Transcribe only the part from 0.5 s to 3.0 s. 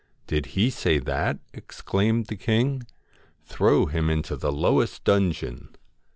he say that?' exclained the king.